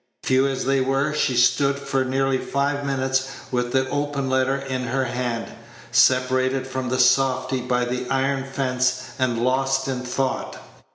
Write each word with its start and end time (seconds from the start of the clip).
Few 0.23 0.47
as 0.47 0.65
they 0.65 0.81
were, 0.81 1.13
she 1.13 1.35
stood 1.37 1.77
for 1.77 2.03
nearly 2.03 2.39
five 2.39 2.83
minutes 2.83 3.29
with 3.51 3.71
the 3.71 3.87
open 3.91 4.31
letter 4.31 4.55
in 4.55 4.85
her 4.85 5.05
hand, 5.05 5.51
separated 5.91 6.65
from 6.65 6.89
the 6.89 6.97
softy 6.97 7.61
by 7.61 7.85
the 7.85 8.09
iron 8.09 8.43
fence, 8.51 9.09
and 9.19 9.37
lost 9.45 9.87
in 9.87 9.99
thought. 10.01 10.57